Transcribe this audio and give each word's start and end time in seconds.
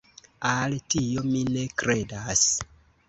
Al 0.51 0.73
tio 0.95 1.25
mi 1.33 1.43
ne 1.57 1.67
kredas. 1.83 2.47